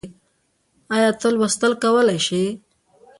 [0.95, 2.43] ايا ته لوستل کولی شې؟